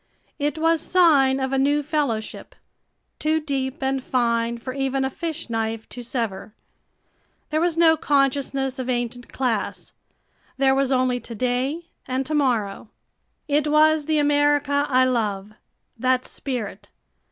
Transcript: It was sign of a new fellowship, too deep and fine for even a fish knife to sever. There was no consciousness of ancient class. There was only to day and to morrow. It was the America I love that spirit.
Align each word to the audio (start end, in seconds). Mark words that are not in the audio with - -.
It 0.39 0.57
was 0.57 0.81
sign 0.81 1.39
of 1.39 1.53
a 1.53 1.59
new 1.59 1.83
fellowship, 1.83 2.55
too 3.19 3.39
deep 3.39 3.83
and 3.83 4.03
fine 4.03 4.57
for 4.57 4.73
even 4.73 5.05
a 5.05 5.11
fish 5.11 5.47
knife 5.47 5.87
to 5.89 6.01
sever. 6.01 6.55
There 7.51 7.61
was 7.61 7.77
no 7.77 7.95
consciousness 7.95 8.79
of 8.79 8.89
ancient 8.89 9.31
class. 9.31 9.91
There 10.57 10.73
was 10.73 10.91
only 10.91 11.19
to 11.19 11.35
day 11.35 11.85
and 12.07 12.25
to 12.25 12.33
morrow. 12.33 12.89
It 13.47 13.67
was 13.67 14.07
the 14.07 14.17
America 14.17 14.87
I 14.89 15.05
love 15.05 15.51
that 15.99 16.25
spirit. 16.25 16.89